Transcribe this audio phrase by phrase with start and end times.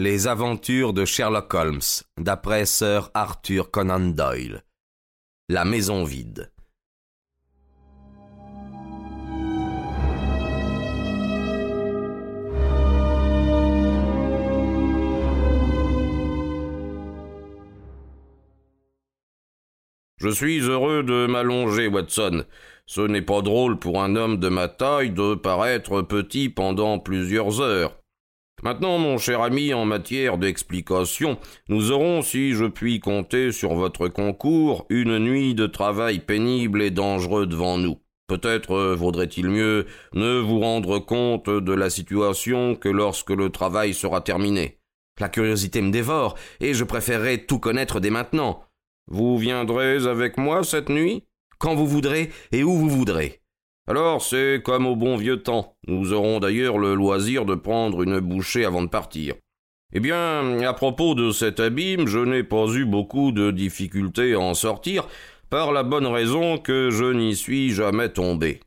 [0.00, 1.80] Les aventures de Sherlock Holmes,
[2.20, 4.62] d'après Sir Arthur Conan Doyle.
[5.48, 6.52] La maison vide.
[20.18, 22.44] Je suis heureux de m'allonger, Watson.
[22.86, 27.60] Ce n'est pas drôle pour un homme de ma taille de paraître petit pendant plusieurs
[27.60, 27.98] heures.
[28.62, 34.08] Maintenant, mon cher ami, en matière d'explication, nous aurons, si je puis compter sur votre
[34.08, 37.98] concours, une nuit de travail pénible et dangereux devant nous.
[38.26, 44.20] Peut-être vaudrait-il mieux ne vous rendre compte de la situation que lorsque le travail sera
[44.20, 44.80] terminé.
[45.20, 48.64] La curiosité me dévore, et je préférerais tout connaître dès maintenant.
[49.06, 51.24] Vous viendrez avec moi cette nuit?
[51.58, 53.37] Quand vous voudrez et où vous voudrez.
[53.88, 55.74] Alors c'est comme au bon vieux temps.
[55.86, 59.34] Nous aurons d'ailleurs le loisir de prendre une bouchée avant de partir.
[59.94, 64.40] Eh bien, à propos de cet abîme, je n'ai pas eu beaucoup de difficultés à
[64.40, 65.08] en sortir,
[65.48, 68.60] par la bonne raison que je n'y suis jamais tombé.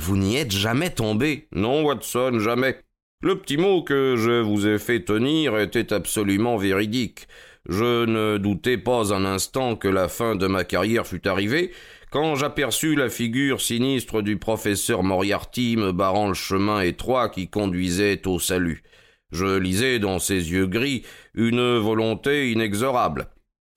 [0.00, 1.48] Vous n'y êtes jamais tombé?
[1.50, 2.78] Non, Watson, jamais.
[3.20, 7.26] Le petit mot que je vous ai fait tenir était absolument véridique.
[7.68, 11.72] Je ne doutais pas un instant que la fin de ma carrière fût arrivée,
[12.10, 18.26] quand j'aperçus la figure sinistre du professeur Moriarty me barrant le chemin étroit qui conduisait
[18.26, 18.82] au salut.
[19.30, 23.28] Je lisais dans ses yeux gris une volonté inexorable.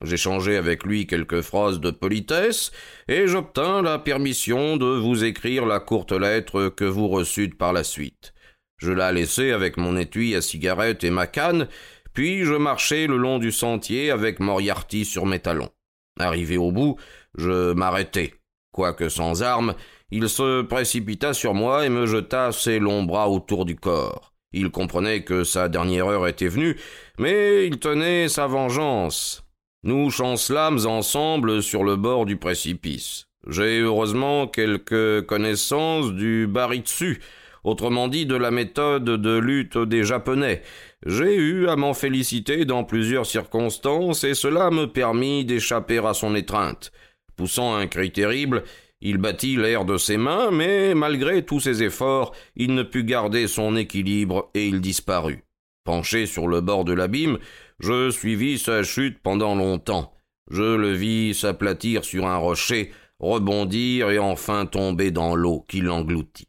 [0.02, 2.72] J'échangeai avec lui quelques phrases de politesse,
[3.06, 7.84] et j'obtins la permission de vous écrire la courte lettre que vous reçûtes par la
[7.84, 8.34] suite.
[8.78, 11.68] Je la laissai avec mon étui à cigarette et ma canne,
[12.14, 15.70] puis je marchai le long du sentier avec Moriarty sur mes talons.
[16.18, 16.96] Arrivé au bout,
[17.36, 18.34] je m'arrêtai.
[18.72, 19.74] Quoique sans armes,
[20.10, 24.32] il se précipita sur moi et me jeta ses longs bras autour du corps.
[24.52, 26.78] Il comprenait que sa dernière heure était venue,
[27.18, 29.44] mais il tenait sa vengeance.
[29.84, 33.26] Nous chancelâmes ensemble sur le bord du précipice.
[33.48, 37.20] J'ai heureusement quelques connaissances du baritsu,
[37.64, 40.62] autrement dit de la méthode de lutte des Japonais.
[41.04, 46.36] J'ai eu à m'en féliciter dans plusieurs circonstances, et cela me permit d'échapper à son
[46.36, 46.92] étreinte.
[47.36, 48.64] Poussant un cri terrible,
[49.00, 53.48] il battit l'air de ses mains, mais malgré tous ses efforts, il ne put garder
[53.48, 55.44] son équilibre et il disparut.
[55.84, 57.38] Penché sur le bord de l'abîme,
[57.80, 60.14] je suivis sa chute pendant longtemps.
[60.50, 66.48] Je le vis s'aplatir sur un rocher, rebondir et enfin tomber dans l'eau qui l'engloutit.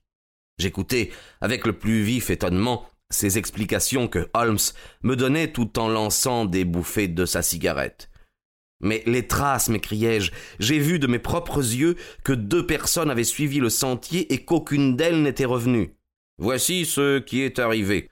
[0.60, 1.10] J'écoutais
[1.42, 4.58] avec le plus vif étonnement ces explications que Holmes
[5.04, 8.10] me donnait tout en lançant des bouffées de sa cigarette.
[8.84, 13.60] Mais les traces, m'écriai-je, j'ai vu de mes propres yeux que deux personnes avaient suivi
[13.60, 15.96] le sentier et qu'aucune d'elles n'était revenue.
[16.38, 18.10] Voici ce qui est arrivé.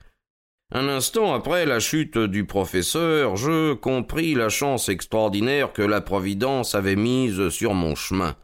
[0.74, 6.74] Un instant après la chute du professeur, je compris la chance extraordinaire que la Providence
[6.74, 8.34] avait mise sur mon chemin.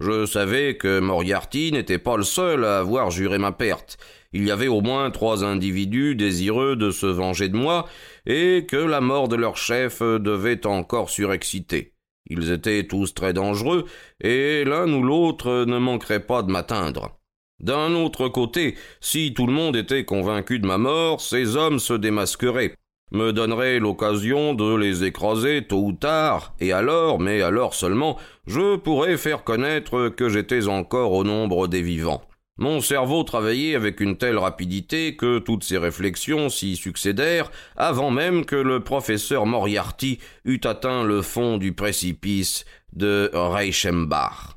[0.00, 3.98] Je savais que Moriarty n'était pas le seul à avoir juré ma perte.
[4.32, 7.86] Il y avait au moins trois individus désireux de se venger de moi,
[8.26, 11.94] et que la mort de leur chef devait encore surexciter.
[12.30, 13.86] Ils étaient tous très dangereux,
[14.20, 17.18] et l'un ou l'autre ne manquerait pas de m'atteindre.
[17.60, 21.94] D'un autre côté, si tout le monde était convaincu de ma mort, ces hommes se
[21.94, 22.74] démasqueraient
[23.10, 28.76] me donnerait l'occasion de les écraser tôt ou tard, et alors, mais alors seulement, je
[28.76, 32.22] pourrais faire connaître que j'étais encore au nombre des vivants.
[32.58, 38.44] Mon cerveau travaillait avec une telle rapidité que toutes ces réflexions s'y succédèrent avant même
[38.44, 44.56] que le professeur Moriarty eût atteint le fond du précipice de Reichenbach.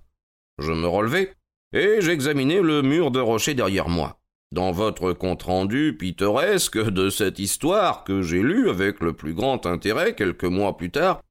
[0.57, 1.31] Je me relevai
[1.73, 4.17] et j'examinai le mur de rocher derrière moi.
[4.51, 10.15] Dans votre compte-rendu pittoresque de cette histoire que j'ai lue avec le plus grand intérêt
[10.15, 11.21] quelques mois plus tard,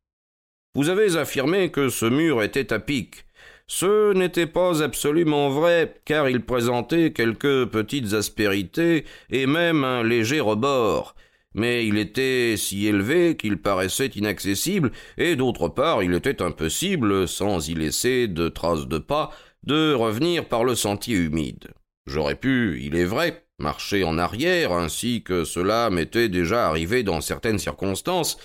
[0.76, 3.26] vous avez affirmé que ce mur était à pic.
[3.72, 10.40] Ce n'était pas absolument vrai, car il présentait quelques petites aspérités et même un léger
[10.40, 11.14] rebord.
[11.54, 17.68] Mais il était si élevé qu'il paraissait inaccessible, et d'autre part il était impossible, sans
[17.68, 19.30] y laisser de traces de pas,
[19.62, 21.68] de revenir par le sentier humide.
[22.06, 27.20] J'aurais pu, il est vrai, marcher en arrière, ainsi que cela m'était déjà arrivé dans
[27.20, 28.36] certaines circonstances,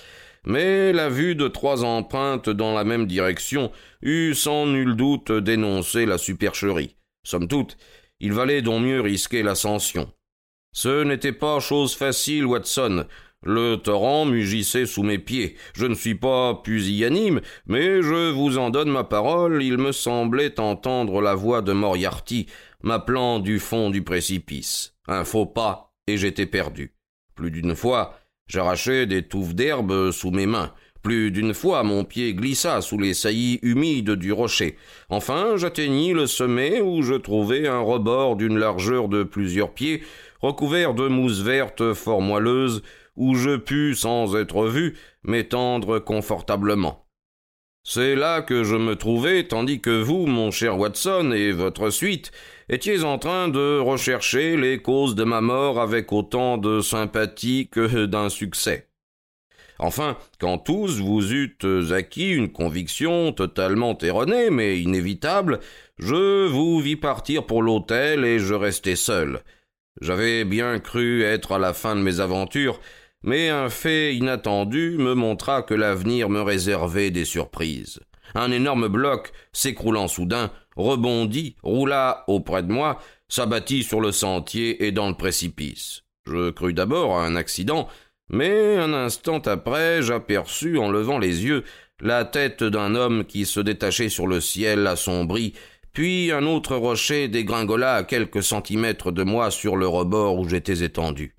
[0.46, 3.72] mais la vue de trois empreintes dans la même direction
[4.02, 6.96] eût sans nul doute dénoncé la supercherie.
[7.24, 7.78] Somme toute,
[8.20, 10.12] il valait donc mieux risquer l'ascension.
[10.72, 13.06] Ce n'était pas chose facile, Watson.
[13.44, 15.56] Le torrent mugissait sous mes pieds.
[15.74, 20.60] Je ne suis pas pusillanime, mais je vous en donne ma parole, il me semblait
[20.60, 22.48] entendre la voix de Moriarty,
[22.84, 24.96] m'appelant du fond du précipice.
[25.08, 26.96] Un faux pas, et j'étais perdu.
[27.36, 30.72] Plus d'une fois, J'arrachai des touffes d'herbe sous mes mains.
[31.02, 34.76] Plus d'une fois mon pied glissa sous les saillies humides du rocher.
[35.10, 40.02] Enfin j'atteignis le sommet où je trouvai un rebord d'une largeur de plusieurs pieds,
[40.42, 42.82] recouvert de mousse verte fort moelleuse,
[43.16, 47.05] où je pus, sans être vu, m'étendre confortablement.
[47.88, 52.32] C'est là que je me trouvais, tandis que vous, mon cher Watson, et votre suite,
[52.68, 58.08] étiez en train de rechercher les causes de ma mort avec autant de sympathie que
[58.08, 58.90] d'un succès.
[59.78, 65.60] Enfin, quand tous vous eûtes acquis une conviction totalement erronée mais inévitable,
[66.00, 69.42] je vous vis partir pour l'hôtel et je restai seul.
[70.02, 72.80] J'avais bien cru être à la fin de mes aventures,
[73.26, 78.00] mais un fait inattendu me montra que l'avenir me réservait des surprises.
[78.36, 84.92] Un énorme bloc, s'écroulant soudain, rebondit, roula auprès de moi, s'abattit sur le sentier et
[84.92, 86.04] dans le précipice.
[86.28, 87.88] Je crus d'abord à un accident,
[88.30, 91.64] mais un instant après, j'aperçus, en levant les yeux,
[92.02, 95.54] la tête d'un homme qui se détachait sur le ciel assombri,
[95.94, 100.84] puis un autre rocher dégringola à quelques centimètres de moi sur le rebord où j'étais
[100.84, 101.35] étendu.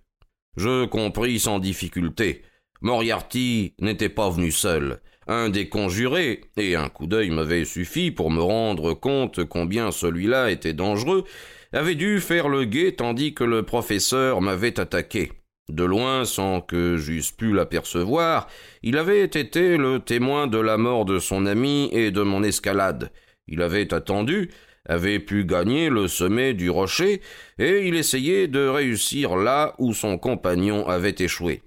[0.57, 2.43] Je compris sans difficulté.
[2.81, 5.01] Moriarty n'était pas venu seul.
[5.27, 10.51] Un des conjurés, et un coup d'œil m'avait suffi pour me rendre compte combien celui-là
[10.51, 11.25] était dangereux,
[11.73, 15.33] avait dû faire le guet tandis que le professeur m'avait attaqué.
[15.69, 18.47] De loin, sans que j'eusse pu l'apercevoir,
[18.83, 23.11] il avait été le témoin de la mort de son ami et de mon escalade.
[23.49, 24.51] Il avait attendu,
[24.89, 27.21] avait pu gagner le sommet du rocher,
[27.59, 31.63] et il essayait de réussir là où son compagnon avait échoué.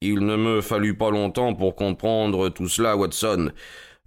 [0.00, 3.52] Il ne me fallut pas longtemps pour comprendre tout cela, Watson.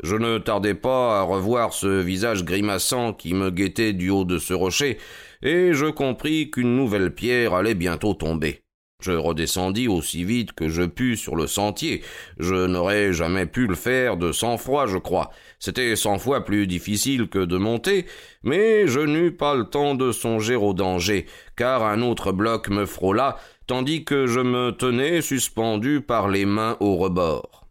[0.04, 4.38] Je ne tardais pas à revoir ce visage grimaçant qui me guettait du haut de
[4.38, 4.98] ce rocher,
[5.42, 8.62] et je compris qu'une nouvelle pierre allait bientôt tomber.
[9.00, 12.02] Je redescendis aussi vite que je pus sur le sentier.
[12.40, 15.30] Je n'aurais jamais pu le faire de sang-froid, je crois.
[15.60, 18.08] C'était cent fois plus difficile que de monter,
[18.42, 22.88] mais je n'eus pas le temps de songer au danger, car un autre bloc me
[22.88, 27.68] frôla, tandis que je me tenais suspendu par les mains au rebord.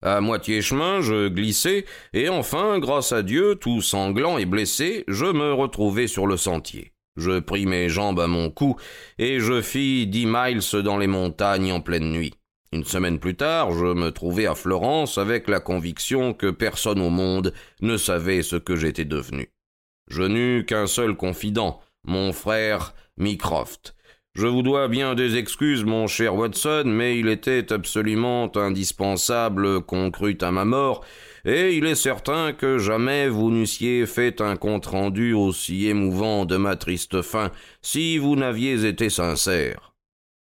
[0.00, 1.84] À moitié chemin, je glissai,
[2.14, 6.93] et enfin, grâce à Dieu, tout sanglant et blessé, je me retrouvai sur le sentier.
[7.16, 8.76] Je pris mes jambes à mon cou,
[9.18, 12.34] et je fis dix miles dans les montagnes en pleine nuit.
[12.72, 17.10] Une semaine plus tard, je me trouvai à Florence avec la conviction que personne au
[17.10, 19.48] monde ne savait ce que j'étais devenu.
[20.08, 23.94] Je n'eus qu'un seul confident, mon frère Mycroft.
[24.34, 30.10] Je vous dois bien des excuses, mon cher Watson, mais il était absolument indispensable qu'on
[30.10, 31.04] crût à ma mort,
[31.44, 36.76] et il est certain que jamais vous n'eussiez fait un compte-rendu aussi émouvant de ma
[36.76, 37.50] triste fin
[37.82, 39.94] si vous n'aviez été sincère.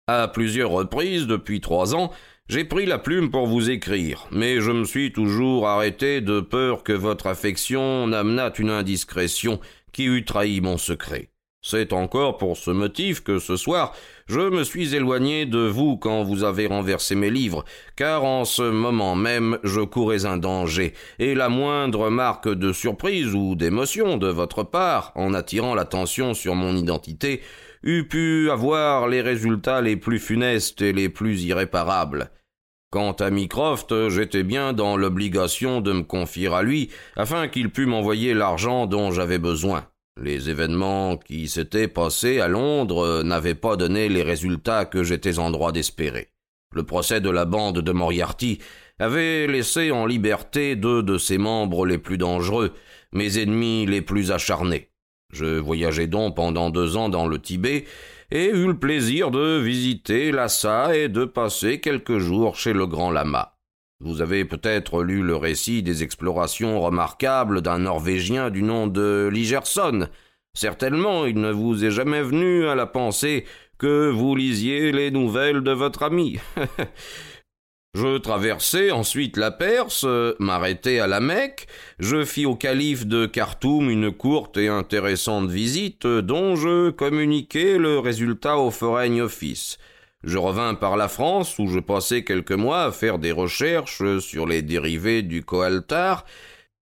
[0.07, 2.11] À plusieurs reprises depuis trois ans,
[2.49, 6.83] j'ai pris la plume pour vous écrire, mais je me suis toujours arrêté de peur
[6.83, 9.61] que votre affection n'amenât une indiscrétion
[9.93, 11.29] qui eût trahi mon secret.
[11.61, 13.93] C'est encore pour ce motif que ce soir
[14.27, 17.65] je me suis éloigné de vous quand vous avez renversé mes livres,
[17.97, 23.35] car en ce moment même je courais un danger, et la moindre marque de surprise
[23.35, 27.41] ou d'émotion de votre part, en attirant l'attention sur mon identité,
[27.83, 32.31] eût pu avoir les résultats les plus funestes et les plus irréparables.
[32.91, 37.87] Quant à Mycroft, j'étais bien dans l'obligation de me confier à lui, afin qu'il pût
[37.87, 39.87] m'envoyer l'argent dont j'avais besoin.
[40.21, 45.51] Les événements qui s'étaient passés à Londres n'avaient pas donné les résultats que j'étais en
[45.51, 46.29] droit d'espérer.
[46.75, 48.59] Le procès de la bande de Moriarty
[48.99, 52.73] avait laissé en liberté deux de ses membres les plus dangereux,
[53.13, 54.91] mes ennemis les plus acharnés.
[55.33, 57.85] Je voyageai donc pendant deux ans dans le Tibet
[58.31, 63.11] et eus le plaisir de visiter Lhasa et de passer quelques jours chez le grand
[63.11, 63.58] lama.
[64.01, 70.09] Vous avez peut-être lu le récit des explorations remarquables d'un Norvégien du nom de Ligerson.
[70.55, 73.45] Certainement, il ne vous est jamais venu à la pensée
[73.77, 76.39] que vous lisiez les nouvelles de votre ami.
[77.95, 80.07] Je traversai ensuite la Perse,
[80.39, 81.67] m'arrêtai à la Mecque,
[81.99, 87.99] je fis au calife de Khartoum une courte et intéressante visite dont je communiquai le
[87.99, 89.79] résultat au Foreign Office.
[90.25, 94.47] Je revins par la France, où je passai quelques mois à faire des recherches sur
[94.47, 96.25] les dérivés du coaltar,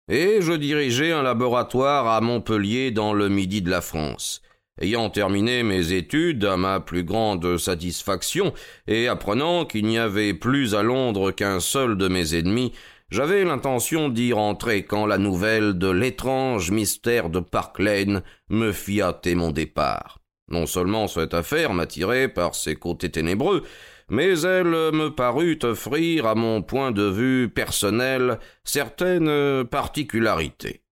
[0.08, 4.42] et je dirigeai un laboratoire à Montpellier dans le midi de la France.
[4.80, 8.54] Ayant terminé mes études à ma plus grande satisfaction,
[8.86, 12.72] et apprenant qu'il n'y avait plus à Londres qu'un seul de mes ennemis,
[13.10, 19.02] j'avais l'intention d'y rentrer quand la nouvelle de l'étrange mystère de Park Lane me fit
[19.02, 20.19] hâter mon départ.
[20.50, 23.62] Non seulement cette affaire m'attirait par ses côtés ténébreux,
[24.08, 30.82] mais elle me parut offrir, à mon point de vue personnel, certaines particularités.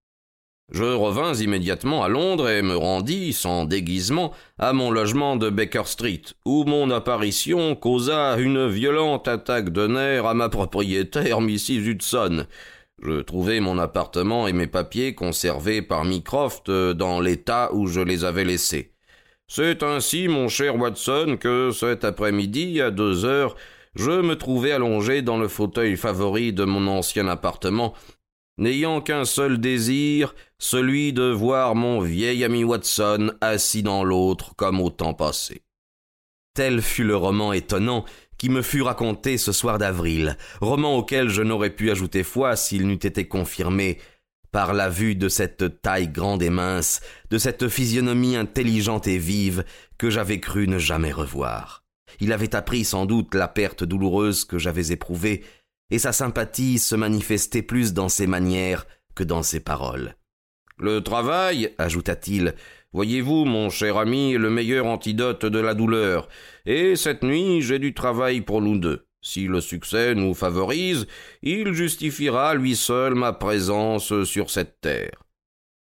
[0.70, 5.84] Je revins immédiatement à Londres et me rendis, sans déguisement, à mon logement de Baker
[5.86, 11.88] Street, où mon apparition causa une violente attaque de nerfs à ma propriétaire, Mrs.
[11.88, 12.46] Hudson.
[13.02, 18.24] Je trouvai mon appartement et mes papiers conservés par Mycroft dans l'état où je les
[18.24, 18.92] avais laissés.
[19.50, 23.56] C'est ainsi, mon cher Watson, que cet après-midi, à deux heures,
[23.94, 27.94] je me trouvai allongé dans le fauteuil favori de mon ancien appartement,
[28.58, 34.80] n'ayant qu'un seul désir, celui de voir mon vieil ami Watson assis dans l'autre comme
[34.80, 35.62] au temps passé.
[36.52, 38.04] Tel fut le roman étonnant
[38.36, 42.86] qui me fut raconté ce soir d'avril, roman auquel je n'aurais pu ajouter foi s'il
[42.86, 43.98] n'eût été confirmé
[44.52, 47.00] par la vue de cette taille grande et mince,
[47.30, 49.64] de cette physionomie intelligente et vive
[49.98, 51.84] que j'avais cru ne jamais revoir.
[52.20, 55.44] Il avait appris sans doute la perte douloureuse que j'avais éprouvée,
[55.90, 60.14] et sa sympathie se manifestait plus dans ses manières que dans ses paroles.
[60.78, 62.54] Le travail, ajouta-t-il,
[62.92, 66.28] voyez-vous, mon cher ami, est le meilleur antidote de la douleur,
[66.66, 69.07] et cette nuit j'ai du travail pour nous deux.
[69.20, 71.06] Si le succès nous favorise,
[71.42, 75.24] il justifiera lui seul ma présence sur cette terre.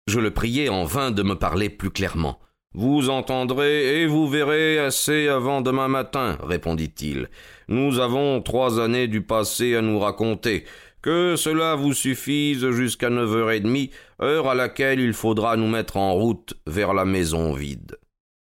[0.07, 2.39] Je le priai en vain de me parler plus clairement.
[2.75, 7.29] Vous entendrez et vous verrez assez avant demain matin, répondit-il.
[7.67, 10.65] Nous avons trois années du passé à nous raconter.
[11.01, 15.67] Que cela vous suffise jusqu'à neuf heures et demie, heure à laquelle il faudra nous
[15.67, 17.97] mettre en route vers la maison vide.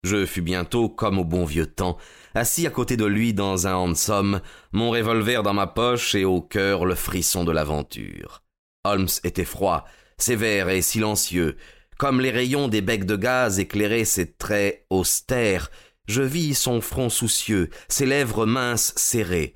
[0.04, 1.98] Je fus bientôt, comme au bon vieux temps,
[2.36, 6.42] assis à côté de lui dans un hansom, mon revolver dans ma poche et au
[6.42, 8.44] cœur le frisson de l'aventure.
[8.84, 9.86] Holmes était froid,
[10.18, 11.58] sévère et silencieux.
[11.98, 15.70] Comme les rayons des becs de gaz éclairaient ses traits austères,
[16.08, 19.54] je vis son front soucieux, ses lèvres minces serrées.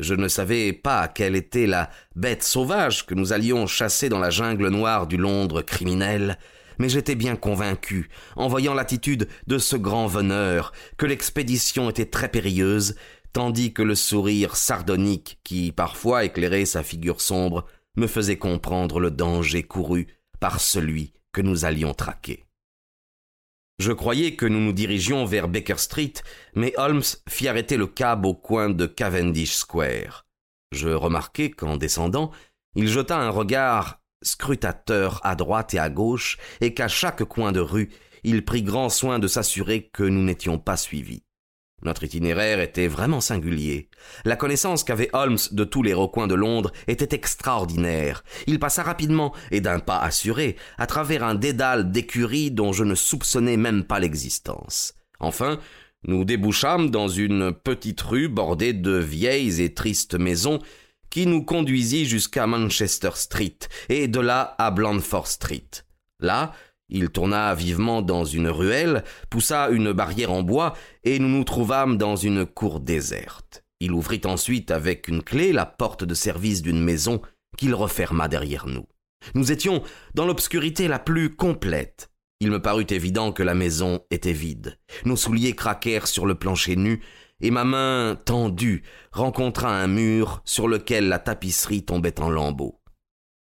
[0.00, 4.30] Je ne savais pas quelle était la bête sauvage que nous allions chasser dans la
[4.30, 6.38] jungle noire du Londres criminel,
[6.78, 12.28] mais j'étais bien convaincu, en voyant l'attitude de ce grand veneur, que l'expédition était très
[12.28, 12.96] périlleuse,
[13.32, 19.10] tandis que le sourire sardonique qui parfois éclairait sa figure sombre me faisait comprendre le
[19.10, 20.06] danger couru
[20.40, 22.44] par celui que nous allions traquer.
[23.78, 26.12] Je croyais que nous nous dirigions vers Baker Street,
[26.54, 30.26] mais Holmes fit arrêter le cab au coin de Cavendish Square.
[30.72, 32.30] Je remarquai qu'en descendant,
[32.74, 37.60] il jeta un regard scrutateur à droite et à gauche, et qu'à chaque coin de
[37.60, 37.90] rue,
[38.24, 41.24] il prit grand soin de s'assurer que nous n'étions pas suivis.
[41.84, 43.88] Notre itinéraire était vraiment singulier.
[44.24, 48.22] La connaissance qu'avait Holmes de tous les recoins de Londres était extraordinaire.
[48.46, 52.94] Il passa rapidement et d'un pas assuré à travers un dédale d'écuries dont je ne
[52.94, 54.94] soupçonnais même pas l'existence.
[55.18, 55.58] Enfin,
[56.04, 60.60] nous débouchâmes dans une petite rue bordée de vieilles et tristes maisons
[61.12, 63.58] qui nous conduisit jusqu'à Manchester Street
[63.90, 65.68] et de là à Blandford Street.
[66.20, 66.54] Là,
[66.88, 70.72] il tourna vivement dans une ruelle, poussa une barrière en bois,
[71.04, 73.62] et nous nous trouvâmes dans une cour déserte.
[73.78, 77.20] Il ouvrit ensuite avec une clé la porte de service d'une maison
[77.58, 78.86] qu'il referma derrière nous.
[79.34, 79.82] Nous étions
[80.14, 82.10] dans l'obscurité la plus complète.
[82.40, 84.78] Il me parut évident que la maison était vide.
[85.04, 87.02] Nos souliers craquèrent sur le plancher nu,
[87.42, 88.82] et ma main tendue
[89.12, 92.80] rencontra un mur sur lequel la tapisserie tombait en lambeaux.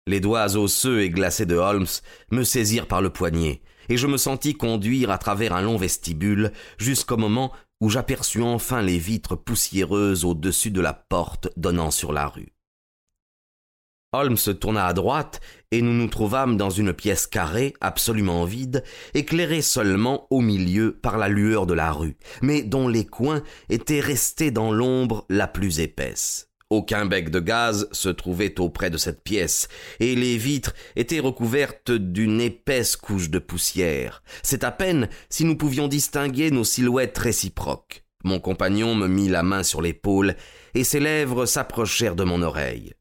[0.07, 1.85] Les doigts osseux et glacés de Holmes
[2.31, 6.51] me saisirent par le poignet, et je me sentis conduire à travers un long vestibule
[6.77, 7.51] jusqu'au moment
[7.81, 12.53] où j'aperçus enfin les vitres poussiéreuses au-dessus de la porte donnant sur la rue.
[14.11, 15.39] Holmes se tourna à droite
[15.71, 21.19] et nous nous trouvâmes dans une pièce carrée, absolument vide, éclairée seulement au milieu par
[21.19, 25.79] la lueur de la rue, mais dont les coins étaient restés dans l'ombre la plus
[25.79, 26.49] épaisse.
[26.71, 29.67] Aucun bec de gaz se trouvait auprès de cette pièce,
[29.99, 34.23] et les vitres étaient recouvertes d'une épaisse couche de poussière.
[34.41, 38.03] C'est à peine si nous pouvions distinguer nos silhouettes réciproques.
[38.23, 40.35] Mon compagnon me mit la main sur l'épaule,
[40.73, 42.93] et ses lèvres s'approchèrent de mon oreille.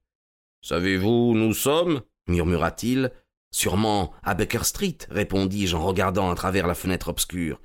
[0.63, 2.03] Savez-vous où nous sommes?
[2.27, 3.13] murmura-t-il.
[3.51, 7.61] Sûrement à Baker Street, répondis-je en regardant à travers la fenêtre obscure.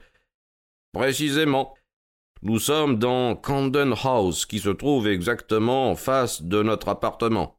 [0.94, 1.74] Précisément.
[2.42, 7.58] Nous sommes dans Camden House, qui se trouve exactement en face de notre appartement.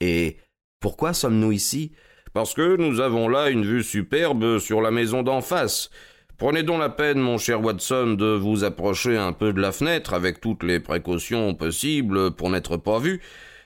[0.00, 0.38] Et
[0.80, 1.92] pourquoi sommes-nous ici?
[2.32, 5.88] Parce que nous avons là une vue superbe sur la maison d'en face.
[6.36, 10.14] Prenez donc la peine, mon cher Watson, de vous approcher un peu de la fenêtre
[10.14, 13.22] avec toutes les précautions possibles pour n'être pas vu,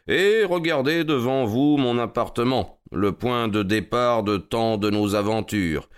[0.08, 5.88] et regardez devant vous mon appartement, le point de départ de tant de nos aventures.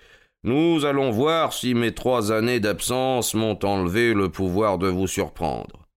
[0.43, 5.90] Nous allons voir si mes trois années d'absence m'ont enlevé le pouvoir de vous surprendre.